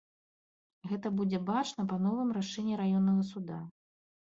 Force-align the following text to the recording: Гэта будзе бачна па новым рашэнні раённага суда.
Гэта 0.91 1.11
будзе 1.19 1.41
бачна 1.51 1.87
па 1.93 2.01
новым 2.07 2.33
рашэнні 2.39 2.83
раённага 2.83 3.29
суда. 3.31 3.63